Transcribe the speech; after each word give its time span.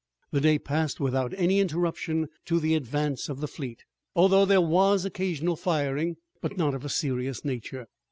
The 0.31 0.41
day 0.41 0.57
passed 0.57 0.99
without 0.99 1.31
any 1.37 1.59
interruption 1.59 2.27
to 2.45 2.59
the 2.59 2.73
advance 2.73 3.29
of 3.29 3.39
the 3.39 3.47
fleet, 3.47 3.83
although 4.15 4.45
there 4.45 4.59
was 4.59 5.05
occasional 5.05 5.55
firing, 5.55 6.17
but 6.41 6.57
not 6.57 6.73
of 6.73 6.83
a 6.83 6.89
serious 6.89 7.45
nature. 7.45 7.85